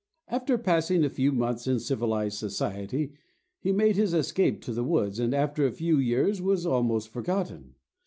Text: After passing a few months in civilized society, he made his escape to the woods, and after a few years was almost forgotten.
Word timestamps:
After 0.29 0.57
passing 0.57 1.03
a 1.03 1.11
few 1.11 1.31
months 1.31 1.67
in 1.67 1.77
civilized 1.79 2.35
society, 2.39 3.13
he 3.59 3.71
made 3.71 3.97
his 3.97 4.15
escape 4.15 4.59
to 4.63 4.73
the 4.73 4.83
woods, 4.83 5.19
and 5.19 5.31
after 5.31 5.63
a 5.67 5.71
few 5.71 5.99
years 5.99 6.41
was 6.41 6.65
almost 6.65 7.09
forgotten. 7.09 7.75